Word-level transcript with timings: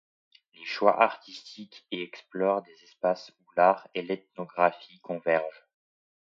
Les 0.55 0.65
choix 0.65 0.99
artistiques 0.99 1.85
y 1.91 2.01
explorent 2.01 2.63
des 2.63 2.75
espaces 2.85 3.29
où 3.39 3.51
l’art 3.55 3.87
et 3.93 4.01
l’ethnographie 4.01 4.97
convergent. 5.01 5.65